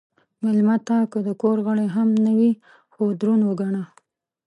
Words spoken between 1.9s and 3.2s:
هم نه وي، خو